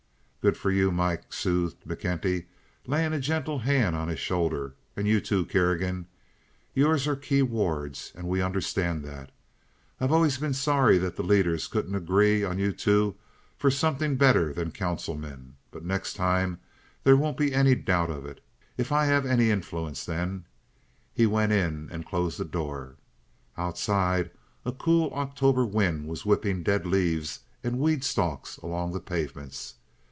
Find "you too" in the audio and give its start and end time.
5.07-5.45